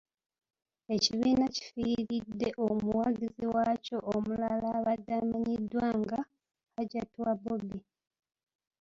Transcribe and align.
Ekibiina 0.95 1.45
kifiiridde 1.55 2.47
omuwagizi 2.67 3.45
waakyo 3.53 3.97
omulala 4.15 4.67
abadde 4.77 5.11
amanyiddwa 5.21 5.85
nga 5.99 6.19
‘Hajati 6.75 7.17
wa 7.25 7.33
Bobi’. 7.41 7.79